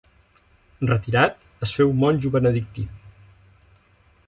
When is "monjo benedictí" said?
2.05-2.89